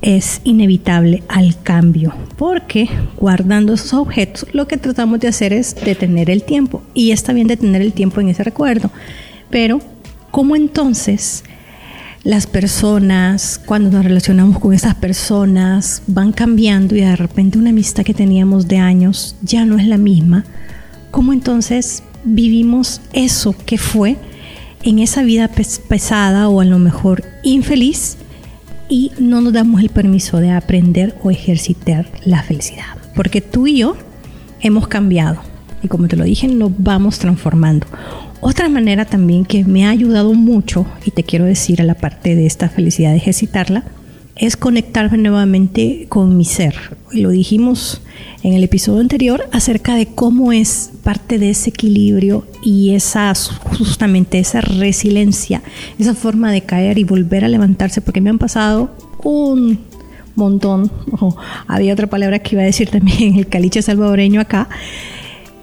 es 0.00 0.40
inevitable 0.44 1.24
al 1.26 1.60
cambio, 1.60 2.14
porque 2.36 2.88
guardando 3.16 3.74
esos 3.74 3.94
objetos 3.94 4.46
lo 4.52 4.68
que 4.68 4.76
tratamos 4.76 5.18
de 5.18 5.26
hacer 5.26 5.52
es 5.52 5.74
detener 5.74 6.30
el 6.30 6.44
tiempo. 6.44 6.82
Y 6.94 7.10
está 7.10 7.32
bien 7.32 7.48
detener 7.48 7.82
el 7.82 7.92
tiempo 7.92 8.20
en 8.20 8.28
ese 8.28 8.44
recuerdo, 8.44 8.92
pero 9.50 9.80
¿Cómo 10.30 10.56
entonces 10.56 11.44
las 12.22 12.46
personas, 12.46 13.60
cuando 13.64 13.90
nos 13.90 14.04
relacionamos 14.04 14.58
con 14.58 14.74
esas 14.74 14.94
personas, 14.94 16.02
van 16.06 16.32
cambiando 16.32 16.94
y 16.94 17.00
de 17.00 17.16
repente 17.16 17.58
una 17.58 17.70
amistad 17.70 18.02
que 18.02 18.12
teníamos 18.12 18.68
de 18.68 18.76
años 18.78 19.36
ya 19.42 19.64
no 19.64 19.78
es 19.78 19.86
la 19.86 19.96
misma? 19.96 20.44
¿Cómo 21.10 21.32
entonces 21.32 22.02
vivimos 22.24 23.00
eso 23.14 23.54
que 23.64 23.78
fue 23.78 24.18
en 24.82 24.98
esa 24.98 25.22
vida 25.22 25.48
pesada 25.88 26.48
o 26.48 26.60
a 26.60 26.64
lo 26.64 26.78
mejor 26.78 27.24
infeliz 27.42 28.18
y 28.90 29.12
no 29.18 29.40
nos 29.40 29.54
damos 29.54 29.80
el 29.80 29.88
permiso 29.88 30.38
de 30.38 30.50
aprender 30.50 31.16
o 31.22 31.30
ejercitar 31.30 32.10
la 32.24 32.42
felicidad? 32.42 32.98
Porque 33.14 33.40
tú 33.40 33.66
y 33.66 33.78
yo 33.78 33.96
hemos 34.60 34.88
cambiado 34.88 35.40
y 35.82 35.88
como 35.88 36.08
te 36.08 36.16
lo 36.16 36.24
dije, 36.24 36.48
nos 36.48 36.72
vamos 36.76 37.18
transformando. 37.18 37.86
Otra 38.40 38.68
manera 38.68 39.04
también 39.04 39.44
que 39.44 39.64
me 39.64 39.86
ha 39.86 39.90
ayudado 39.90 40.32
mucho, 40.34 40.86
y 41.04 41.10
te 41.10 41.24
quiero 41.24 41.44
decir 41.44 41.80
a 41.80 41.84
la 41.84 41.94
parte 41.94 42.36
de 42.36 42.46
esta 42.46 42.68
felicidad 42.68 43.10
de 43.10 43.16
ejercitarla, 43.16 43.84
es 44.36 44.56
conectarme 44.56 45.18
nuevamente 45.18 46.06
con 46.08 46.36
mi 46.36 46.44
ser. 46.44 46.96
Lo 47.12 47.30
dijimos 47.30 48.00
en 48.44 48.54
el 48.54 48.62
episodio 48.62 49.00
anterior 49.00 49.48
acerca 49.50 49.96
de 49.96 50.06
cómo 50.06 50.52
es 50.52 50.92
parte 51.02 51.38
de 51.38 51.50
ese 51.50 51.70
equilibrio 51.70 52.46
y 52.62 52.94
esa 52.94 53.32
justamente 53.34 54.38
esa 54.38 54.60
resiliencia, 54.60 55.62
esa 55.98 56.14
forma 56.14 56.52
de 56.52 56.60
caer 56.60 56.98
y 56.98 57.04
volver 57.04 57.44
a 57.44 57.48
levantarse, 57.48 58.00
porque 58.00 58.20
me 58.20 58.30
han 58.30 58.38
pasado 58.38 58.94
un 59.24 59.80
montón, 60.36 60.92
había 61.66 61.92
otra 61.92 62.06
palabra 62.06 62.38
que 62.38 62.54
iba 62.54 62.62
a 62.62 62.66
decir 62.66 62.88
también, 62.88 63.36
el 63.36 63.48
caliche 63.48 63.82
salvadoreño 63.82 64.40
acá, 64.40 64.68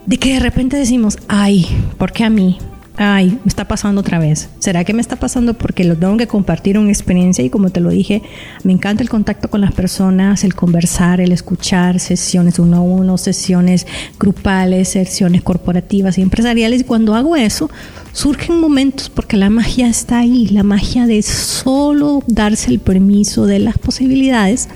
de 0.06 0.18
que 0.18 0.34
de 0.34 0.40
repente 0.40 0.78
decimos, 0.78 1.18
ay, 1.28 1.66
¿por 1.98 2.12
qué 2.12 2.24
a 2.24 2.30
mí? 2.30 2.58
Ay, 2.98 3.40
me 3.44 3.50
está 3.50 3.68
pasando 3.68 4.00
otra 4.00 4.20
vez. 4.20 4.50
¿Será 4.60 4.86
que 4.86 4.94
me 4.94 5.02
está 5.02 5.18
pasando 5.18 5.54
porque 5.54 5.84
lo 5.84 5.98
tengo 5.98 6.16
que 6.16 6.28
compartir 6.28 6.78
una 6.78 6.90
experiencia? 6.92 7.44
Y 7.44 7.50
como 7.50 7.70
te 7.70 7.82
lo 7.82 7.90
dije, 7.90 8.22
me 8.64 8.72
encanta 8.72 9.04
el 9.04 9.10
contacto 9.10 9.50
con 9.50 9.60
las 9.60 9.74
personas, 9.74 10.46
el 10.46 10.56
conversar, 10.56 11.20
el 11.20 11.34
escuchar, 11.34 12.00
sesiones 12.00 12.58
uno 12.58 12.78
a 12.78 12.82
uno, 12.82 13.18
sesiones 13.18 13.86
grupales, 14.18 14.90
sesiones 14.90 15.42
corporativas 15.42 16.18
y 16.18 16.22
empresariales. 16.22 16.82
Y 16.82 16.84
cuando 16.86 17.16
hago 17.16 17.36
eso, 17.36 17.70
surgen 18.14 18.62
momentos 18.62 19.10
porque 19.10 19.36
la 19.36 19.50
magia 19.50 19.90
está 19.90 20.20
ahí, 20.20 20.48
la 20.48 20.64
magia 20.64 21.06
de 21.06 21.22
solo 21.22 22.24
darse 22.28 22.72
el 22.72 22.80
permiso 22.80 23.46
de 23.46 23.60
las 23.60 23.78
posibilidades 23.78 24.70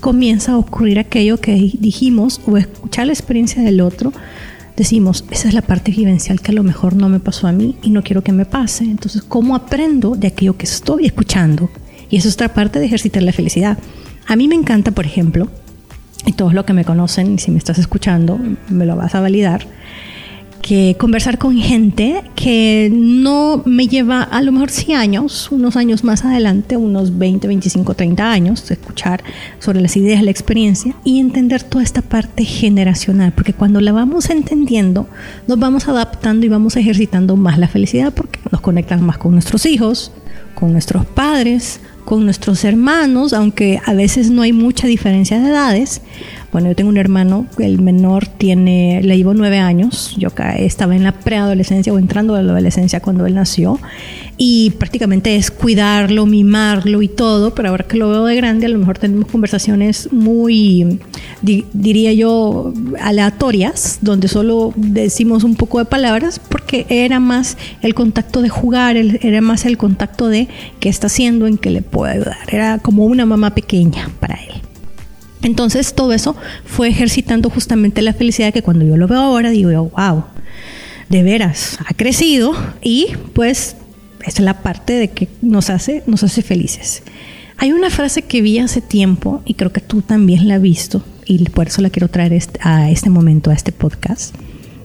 comienza 0.00 0.52
a 0.52 0.58
ocurrir 0.58 0.98
aquello 0.98 1.38
que 1.38 1.52
dijimos 1.54 2.40
o 2.46 2.58
escuchar 2.58 3.06
la 3.06 3.12
experiencia 3.12 3.62
del 3.62 3.80
otro 3.80 4.12
decimos, 4.76 5.24
esa 5.30 5.48
es 5.48 5.54
la 5.54 5.62
parte 5.62 5.92
vivencial 5.92 6.40
que 6.40 6.52
a 6.52 6.54
lo 6.54 6.62
mejor 6.62 6.94
no 6.94 7.08
me 7.08 7.20
pasó 7.20 7.46
a 7.46 7.52
mí 7.52 7.76
y 7.82 7.90
no 7.90 8.02
quiero 8.02 8.22
que 8.22 8.32
me 8.32 8.44
pase. 8.44 8.84
Entonces, 8.84 9.22
¿cómo 9.22 9.54
aprendo 9.54 10.14
de 10.14 10.28
aquello 10.28 10.56
que 10.56 10.66
estoy 10.66 11.06
escuchando? 11.06 11.70
Y 12.10 12.16
eso 12.16 12.28
es 12.28 12.34
otra 12.34 12.52
parte 12.52 12.78
de 12.78 12.86
ejercitar 12.86 13.22
la 13.22 13.32
felicidad. 13.32 13.78
A 14.26 14.36
mí 14.36 14.48
me 14.48 14.54
encanta, 14.54 14.90
por 14.90 15.06
ejemplo, 15.06 15.48
y 16.26 16.32
todos 16.32 16.54
los 16.54 16.64
que 16.64 16.72
me 16.72 16.84
conocen, 16.84 17.34
y 17.34 17.38
si 17.38 17.50
me 17.50 17.58
estás 17.58 17.78
escuchando, 17.78 18.38
me 18.68 18.86
lo 18.86 18.96
vas 18.96 19.14
a 19.14 19.20
validar, 19.20 19.66
que 20.62 20.96
conversar 20.98 21.38
con 21.38 21.56
gente 21.58 22.22
que 22.36 22.88
no 22.92 23.62
me 23.66 23.88
lleva 23.88 24.22
a 24.22 24.40
lo 24.42 24.52
mejor 24.52 24.70
100 24.70 24.96
años, 24.96 25.50
unos 25.50 25.76
años 25.76 26.04
más 26.04 26.24
adelante, 26.24 26.76
unos 26.76 27.18
20, 27.18 27.48
25, 27.48 27.94
30 27.94 28.30
años, 28.30 28.70
escuchar 28.70 29.24
sobre 29.58 29.80
las 29.80 29.96
ideas, 29.96 30.22
la 30.22 30.30
experiencia 30.30 30.94
y 31.04 31.18
entender 31.18 31.64
toda 31.64 31.82
esta 31.82 32.00
parte 32.00 32.44
generacional, 32.44 33.32
porque 33.32 33.52
cuando 33.52 33.80
la 33.80 33.92
vamos 33.92 34.30
entendiendo, 34.30 35.08
nos 35.48 35.58
vamos 35.58 35.88
adaptando 35.88 36.46
y 36.46 36.48
vamos 36.48 36.76
ejercitando 36.76 37.36
más 37.36 37.58
la 37.58 37.68
felicidad 37.68 38.14
porque 38.14 38.38
nos 38.50 38.60
conectan 38.60 39.04
más 39.04 39.18
con 39.18 39.32
nuestros 39.32 39.66
hijos, 39.66 40.12
con 40.54 40.72
nuestros 40.72 41.04
padres, 41.04 41.80
con 42.04 42.24
nuestros 42.24 42.64
hermanos, 42.64 43.32
aunque 43.32 43.80
a 43.84 43.94
veces 43.94 44.30
no 44.30 44.42
hay 44.42 44.52
mucha 44.52 44.86
diferencia 44.86 45.40
de 45.40 45.48
edades, 45.48 46.02
bueno, 46.52 46.68
yo 46.68 46.76
tengo 46.76 46.90
un 46.90 46.98
hermano, 46.98 47.46
el 47.58 47.80
menor 47.80 48.26
tiene, 48.26 49.00
le 49.02 49.16
llevo 49.16 49.32
nueve 49.32 49.58
años, 49.58 50.14
yo 50.18 50.28
estaba 50.58 50.94
en 50.94 51.02
la 51.02 51.12
preadolescencia 51.12 51.94
o 51.94 51.98
entrando 51.98 52.34
a 52.34 52.42
la 52.42 52.52
adolescencia 52.52 53.00
cuando 53.00 53.24
él 53.24 53.34
nació, 53.34 53.80
y 54.36 54.70
prácticamente 54.72 55.36
es 55.36 55.50
cuidarlo, 55.50 56.26
mimarlo 56.26 57.00
y 57.00 57.08
todo, 57.08 57.54
pero 57.54 57.70
ahora 57.70 57.86
que 57.86 57.96
lo 57.96 58.10
veo 58.10 58.26
de 58.26 58.36
grande, 58.36 58.66
a 58.66 58.68
lo 58.68 58.78
mejor 58.78 58.98
tenemos 58.98 59.30
conversaciones 59.30 60.12
muy, 60.12 61.00
diría 61.40 62.12
yo, 62.12 62.74
aleatorias, 63.00 64.00
donde 64.02 64.28
solo 64.28 64.74
decimos 64.76 65.44
un 65.44 65.54
poco 65.54 65.78
de 65.78 65.86
palabras, 65.86 66.38
porque 66.38 66.84
era 66.90 67.18
más 67.18 67.56
el 67.80 67.94
contacto 67.94 68.42
de 68.42 68.50
jugar, 68.50 68.98
era 68.98 69.40
más 69.40 69.64
el 69.64 69.78
contacto 69.78 70.28
de 70.28 70.48
qué 70.80 70.90
está 70.90 71.06
haciendo, 71.06 71.46
en 71.46 71.56
qué 71.56 71.70
le 71.70 71.80
puedo 71.80 72.12
ayudar, 72.12 72.36
era 72.48 72.78
como 72.78 73.06
una 73.06 73.24
mamá 73.24 73.54
pequeña 73.54 74.10
para 74.20 74.34
él. 74.34 74.71
Entonces 75.42 75.94
todo 75.94 76.12
eso 76.12 76.36
fue 76.64 76.88
ejercitando 76.88 77.50
justamente 77.50 78.02
la 78.02 78.12
felicidad 78.12 78.52
que 78.52 78.62
cuando 78.62 78.84
yo 78.84 78.96
lo 78.96 79.08
veo 79.08 79.20
ahora 79.20 79.50
digo, 79.50 79.70
wow, 79.96 80.24
de 81.08 81.22
veras, 81.22 81.78
ha 81.86 81.94
crecido 81.94 82.52
y 82.80 83.08
pues 83.34 83.76
es 84.24 84.40
la 84.40 84.62
parte 84.62 84.94
de 84.94 85.08
que 85.08 85.28
nos 85.40 85.68
hace, 85.70 86.02
nos 86.06 86.22
hace 86.22 86.42
felices. 86.42 87.02
Hay 87.58 87.72
una 87.72 87.90
frase 87.90 88.22
que 88.22 88.40
vi 88.40 88.58
hace 88.58 88.80
tiempo 88.80 89.42
y 89.44 89.54
creo 89.54 89.72
que 89.72 89.80
tú 89.80 90.02
también 90.02 90.48
la 90.48 90.56
has 90.56 90.62
visto 90.62 91.04
y 91.26 91.44
por 91.50 91.68
eso 91.68 91.82
la 91.82 91.90
quiero 91.90 92.08
traer 92.08 92.40
a 92.60 92.90
este 92.90 93.10
momento, 93.10 93.50
a 93.50 93.54
este 93.54 93.72
podcast, 93.72 94.34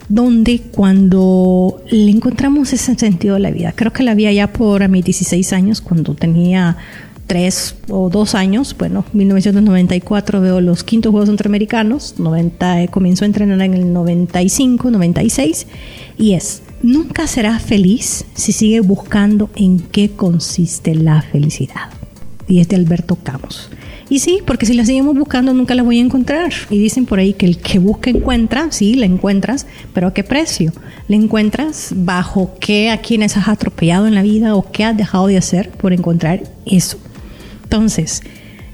donde 0.09 0.59
cuando 0.59 1.81
le 1.89 2.11
encontramos 2.11 2.73
ese 2.73 2.95
sentido 2.95 3.35
de 3.35 3.41
la 3.41 3.51
vida, 3.51 3.73
creo 3.75 3.91
que 3.91 4.03
la 4.03 4.15
vi 4.15 4.33
ya 4.33 4.53
por 4.53 4.83
a 4.83 4.87
mis 4.87 5.03
16 5.03 5.53
años, 5.53 5.81
cuando 5.81 6.13
tenía 6.13 6.77
tres 7.27 7.75
o 7.89 8.09
dos 8.09 8.33
años, 8.33 8.75
bueno, 8.77 9.05
1994 9.13 10.41
veo 10.41 10.61
los 10.61 10.83
quintos 10.83 11.11
Juegos 11.11 11.29
Centroamericanos, 11.29 12.15
90, 12.17 12.83
eh, 12.83 12.87
comenzó 12.87 13.25
a 13.25 13.27
entrenar 13.27 13.61
en 13.61 13.73
el 13.73 13.93
95, 13.93 14.89
96, 14.89 15.67
y 16.17 16.33
es, 16.33 16.63
nunca 16.81 17.27
será 17.27 17.59
feliz 17.59 18.25
si 18.33 18.53
sigue 18.53 18.79
buscando 18.79 19.49
en 19.55 19.79
qué 19.79 20.09
consiste 20.11 20.95
la 20.95 21.21
felicidad. 21.21 21.89
Y 22.47 22.61
es 22.61 22.69
de 22.69 22.77
Alberto 22.77 23.17
Camus. 23.21 23.69
Y 24.09 24.19
sí, 24.19 24.39
porque 24.45 24.65
si 24.65 24.73
la 24.73 24.85
seguimos 24.85 25.17
buscando 25.17 25.53
nunca 25.53 25.75
la 25.75 25.83
voy 25.83 25.97
a 25.97 26.01
encontrar. 26.01 26.53
Y 26.69 26.77
dicen 26.77 27.05
por 27.05 27.19
ahí 27.19 27.33
que 27.33 27.45
el 27.45 27.57
que 27.57 27.77
busca 27.77 28.09
encuentra, 28.09 28.71
sí, 28.71 28.95
la 28.95 29.05
encuentras, 29.05 29.67
pero 29.93 30.07
¿a 30.07 30.13
qué 30.13 30.23
precio? 30.23 30.71
¿La 31.09 31.17
encuentras 31.17 31.91
bajo 31.93 32.51
qué 32.61 32.89
a 32.89 33.01
quienes 33.01 33.35
has 33.35 33.49
atropellado 33.49 34.07
en 34.07 34.15
la 34.15 34.21
vida 34.21 34.55
o 34.55 34.71
qué 34.71 34.85
has 34.85 34.95
dejado 34.95 35.27
de 35.27 35.35
hacer 35.35 35.71
por 35.71 35.91
encontrar 35.91 36.43
eso? 36.65 36.97
Entonces, 37.67 38.23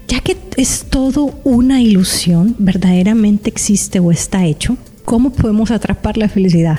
ya 0.06 0.20
que 0.20 0.36
es 0.56 0.86
todo 0.88 1.34
una 1.42 1.82
ilusión, 1.82 2.54
verdaderamente 2.60 3.50
existe 3.50 3.98
o 3.98 4.12
está 4.12 4.46
hecho, 4.46 4.76
¿cómo 5.04 5.30
podemos 5.30 5.72
atrapar 5.72 6.16
la 6.16 6.28
felicidad? 6.28 6.78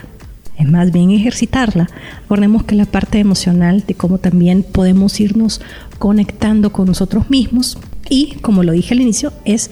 Es 0.57 0.65
más 0.65 0.93
bien 0.93 1.11
ejercitarla. 1.11 1.89
Recordemos 2.21 2.63
que 2.63 2.75
la 2.75 2.85
parte 2.85 3.19
emocional 3.19 3.83
de 3.85 3.95
cómo 3.95 4.17
también 4.17 4.63
podemos 4.63 5.19
irnos 5.19 5.59
conectando 5.99 6.71
con 6.71 6.87
nosotros 6.87 7.29
mismos 7.29 7.77
Y 8.09 8.35
como 8.35 8.63
lo 8.63 8.71
dije 8.71 8.93
al 8.93 9.01
inicio, 9.01 9.33
es 9.43 9.71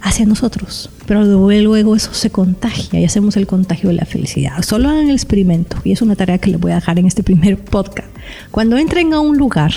hacia 0.00 0.24
nosotros, 0.24 0.88
pero 1.06 1.24
luego 1.24 1.94
eso 1.94 2.14
se 2.14 2.30
contagia 2.30 2.98
y 2.98 3.04
hacemos 3.04 3.36
el 3.36 3.46
contagio 3.46 3.90
de 3.90 3.96
la 3.96 4.06
felicidad. 4.06 4.62
Solo 4.62 4.88
hagan 4.88 5.08
el 5.08 5.14
experimento 5.14 5.76
y 5.84 5.92
es 5.92 6.00
una 6.00 6.16
tarea 6.16 6.38
que 6.38 6.50
les 6.50 6.58
voy 6.58 6.72
a 6.72 6.76
dejar 6.76 6.98
en 6.98 7.04
este 7.04 7.22
primer 7.22 7.58
podcast. 7.58 8.08
Cuando 8.50 8.78
entren 8.78 9.12
a 9.12 9.20
un 9.20 9.36
lugar 9.36 9.72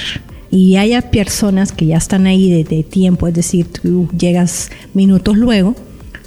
y 0.52 0.78
haya 0.78 1.12
personas 1.12 1.72
que 1.72 1.88
ya 1.88 1.98
están 1.98 2.28
ahí 2.28 2.64
de, 2.64 2.84
tiempo, 2.84 3.28
es 3.28 3.34
decir, 3.34 3.68
tú 3.68 4.10
llegas 4.18 4.70
minutos 4.94 5.38
luego, 5.38 5.75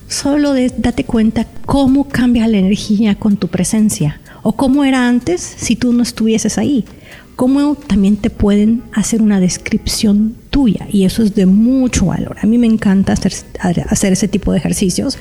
solo 0.09 0.55
date 0.55 1.05
cuenta 1.05 1.47
cómo 1.67 2.09
cambia 2.09 2.49
la 2.49 2.59
energía 2.59 3.15
con 3.15 3.37
tu 3.37 3.49
presencia 3.49 4.21
o 4.43 4.53
cómo 4.53 4.85
era 4.85 5.09
antes 5.09 5.41
si 5.41 5.77
tú 5.77 5.93
no 5.93 6.03
estuvieses 6.03 6.59
ahí 6.59 6.85
cómo 7.39 7.77
también 7.77 8.17
te 8.17 8.31
pueden 8.31 8.83
hacer 8.93 9.23
una 9.23 9.39
descripción 9.39 10.35
tuya 10.51 10.89
y 10.91 11.05
eso 11.05 11.23
es 11.23 11.37
de 11.37 11.47
mucho 11.47 12.07
valor. 12.07 12.37
A 12.43 12.49
mí 12.49 12.59
me 12.59 12.67
encanta 12.67 13.13
hacer, 13.13 13.33
hacer 13.89 14.13
ese 14.13 14.27
tipo 14.27 14.51
de 14.51 14.59
ejercicios 14.59 15.17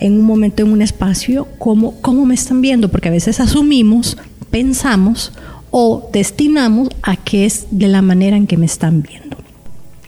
en 0.00 0.14
un 0.14 0.24
momento, 0.24 0.64
en 0.64 0.72
un 0.72 0.82
espacio, 0.82 1.46
cómo, 1.60 2.00
cómo 2.00 2.26
me 2.26 2.34
están 2.34 2.62
viendo, 2.62 2.88
porque 2.88 3.10
a 3.10 3.12
veces 3.12 3.38
asumimos, 3.38 4.18
pensamos 4.50 5.30
o 5.72 6.08
destinamos 6.12 6.90
a 7.02 7.16
que 7.16 7.46
es 7.46 7.66
de 7.72 7.88
la 7.88 8.02
manera 8.02 8.36
en 8.36 8.46
que 8.46 8.58
me 8.58 8.66
están 8.66 9.02
viendo. 9.02 9.38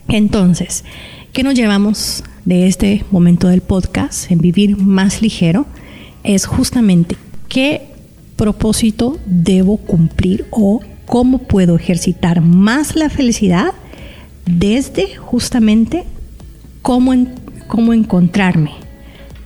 Entonces, 0.06 0.85
¿qué 1.33 1.42
nos 1.42 1.54
llevamos 1.54 2.23
de 2.44 2.68
este 2.68 3.04
momento 3.11 3.49
del 3.49 3.62
podcast 3.62 4.30
en 4.30 4.38
vivir 4.38 4.76
más 4.76 5.23
ligero? 5.23 5.66
Es 6.23 6.47
justamente 6.47 7.16
qué 7.49 7.88
propósito 8.37 9.18
debo 9.26 9.78
cumplir 9.78 10.47
o 10.50 10.80
cómo 11.06 11.38
puedo 11.38 11.76
ejercitar 11.76 12.42
más 12.42 12.94
la 12.94 13.09
felicidad 13.09 13.73
desde 14.44 15.16
justamente 15.16 16.04
cómo, 16.83 17.14
cómo 17.68 17.94
encontrarme, 17.94 18.73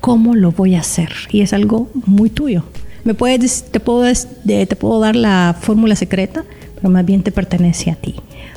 cómo 0.00 0.34
lo 0.34 0.50
voy 0.50 0.74
a 0.74 0.80
hacer. 0.80 1.12
Y 1.30 1.42
es 1.42 1.52
algo 1.52 1.88
muy 2.06 2.28
tuyo. 2.28 2.64
Me 3.08 3.14
puedes, 3.14 3.64
te, 3.70 3.80
puedo, 3.80 4.04
te 4.44 4.76
puedo 4.76 5.00
dar 5.00 5.16
la 5.16 5.56
fórmula 5.58 5.96
secreta, 5.96 6.44
pero 6.74 6.90
más 6.90 7.06
bien 7.06 7.22
te 7.22 7.32
pertenece 7.32 7.90
a 7.90 7.94
ti. 7.94 8.16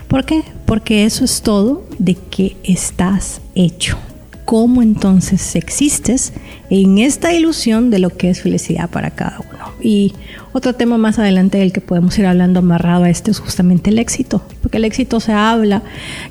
¿Por 0.09 0.25
qué? 0.25 0.43
Porque 0.65 1.05
eso 1.05 1.23
es 1.23 1.41
todo 1.41 1.85
de 1.99 2.15
que 2.15 2.57
estás 2.65 3.39
hecho. 3.55 3.97
¿Cómo 4.43 4.81
entonces 4.81 5.55
existes 5.55 6.33
en 6.69 6.97
esta 6.97 7.33
ilusión 7.33 7.89
de 7.91 7.99
lo 7.99 8.09
que 8.09 8.29
es 8.29 8.41
felicidad 8.41 8.89
para 8.89 9.11
cada 9.11 9.39
uno? 9.39 9.71
Y 9.81 10.15
otro 10.51 10.75
tema 10.75 10.97
más 10.97 11.17
adelante 11.17 11.57
del 11.57 11.71
que 11.71 11.79
podemos 11.79 12.19
ir 12.19 12.25
hablando 12.25 12.59
amarrado 12.59 13.05
a 13.05 13.09
este 13.09 13.31
es 13.31 13.39
justamente 13.39 13.89
el 13.89 13.99
éxito, 13.99 14.43
porque 14.61 14.79
el 14.79 14.83
éxito 14.83 15.21
se 15.21 15.31
habla, 15.31 15.81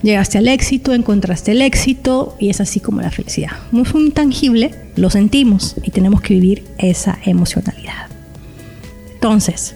llegaste 0.02 0.36
al 0.36 0.48
éxito, 0.48 0.92
encontraste 0.92 1.52
el 1.52 1.62
éxito 1.62 2.36
y 2.38 2.50
es 2.50 2.60
así 2.60 2.80
como 2.80 3.00
la 3.00 3.10
felicidad. 3.10 3.52
No 3.72 3.80
es 3.80 3.94
un 3.94 4.02
intangible, 4.02 4.74
lo 4.96 5.08
sentimos 5.08 5.74
y 5.82 5.90
tenemos 5.90 6.20
que 6.20 6.34
vivir 6.34 6.64
esa 6.76 7.18
emocionalidad. 7.24 8.09
Entonces, 9.20 9.74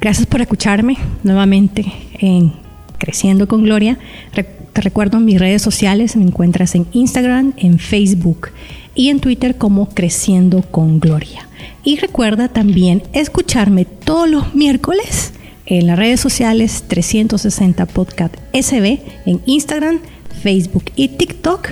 gracias 0.00 0.26
por 0.26 0.40
escucharme 0.40 0.96
nuevamente 1.22 1.84
en 2.18 2.52
Creciendo 2.98 3.46
con 3.46 3.62
Gloria. 3.62 4.00
Te 4.34 4.80
recuerdo 4.80 5.20
mis 5.20 5.38
redes 5.38 5.62
sociales, 5.62 6.16
me 6.16 6.24
encuentras 6.24 6.74
en 6.74 6.88
Instagram, 6.90 7.52
en 7.56 7.78
Facebook 7.78 8.48
y 8.96 9.10
en 9.10 9.20
Twitter 9.20 9.56
como 9.56 9.90
Creciendo 9.90 10.62
con 10.62 10.98
Gloria. 10.98 11.48
Y 11.84 11.98
recuerda 11.98 12.48
también 12.48 13.04
escucharme 13.12 13.84
todos 13.84 14.28
los 14.28 14.56
miércoles 14.56 15.34
en 15.66 15.86
las 15.86 15.96
redes 15.96 16.18
sociales 16.18 16.82
360 16.88 17.86
Podcast 17.86 18.34
SB 18.52 18.98
en 19.24 19.40
Instagram, 19.46 20.00
Facebook 20.42 20.86
y 20.96 21.10
TikTok 21.10 21.68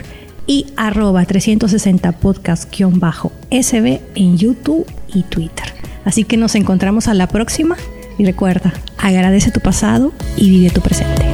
y 0.46 0.66
arroba 0.76 1.24
360 1.24 2.20
podcast-sb 2.20 4.00
en 4.14 4.38
YouTube 4.38 4.86
y 5.12 5.24
Twitter. 5.24 5.77
Así 6.08 6.24
que 6.24 6.38
nos 6.38 6.54
encontramos 6.54 7.06
a 7.06 7.12
la 7.12 7.28
próxima 7.28 7.76
y 8.16 8.24
recuerda, 8.24 8.72
agradece 8.96 9.50
tu 9.50 9.60
pasado 9.60 10.14
y 10.38 10.48
vive 10.48 10.70
tu 10.70 10.80
presente. 10.80 11.26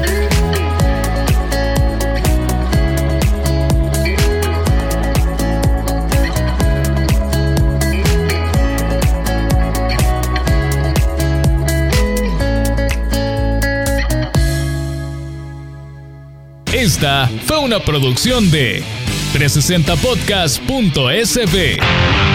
Esta 16.73 17.31
fue 17.47 17.59
una 17.59 17.79
producción 17.79 18.51
de 18.51 18.83
360podcast.sb. 19.35 22.34